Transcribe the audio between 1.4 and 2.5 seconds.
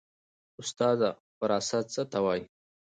وراثت څه ته وایي